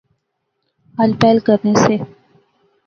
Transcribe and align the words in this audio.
ہل 0.99 1.11
پہل 1.21 1.37
کرنے 1.47 1.73
سے 1.85 1.95